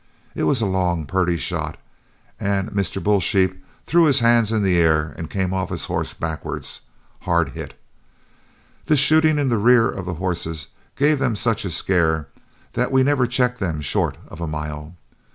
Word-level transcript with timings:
It 0.33 0.45
was 0.45 0.61
a 0.61 0.65
long, 0.65 1.05
purty 1.05 1.37
shot, 1.37 1.77
and 2.39 2.71
Mr. 2.71 3.03
Bull 3.03 3.19
Sheep 3.19 3.63
threw 3.85 4.05
his 4.05 4.19
hands 4.19 4.51
in 4.51 4.63
the 4.63 4.79
air 4.79 5.13
and 5.15 5.29
came 5.29 5.53
off 5.53 5.69
his 5.69 5.85
horse 5.85 6.11
backward, 6.15 6.65
hard 7.19 7.49
hit. 7.49 7.79
This 8.87 8.97
shooting 8.99 9.37
in 9.37 9.49
the 9.49 9.59
rear 9.59 9.87
of 9.91 10.07
the 10.07 10.15
horses 10.15 10.69
gave 10.95 11.19
them 11.19 11.35
such 11.35 11.65
a 11.65 11.69
scare 11.69 12.29
that 12.73 12.91
we 12.91 13.03
never 13.03 13.27
checked 13.27 13.59
them 13.59 13.79
short 13.79 14.17
of 14.27 14.41
a 14.41 14.47
mile. 14.47 14.95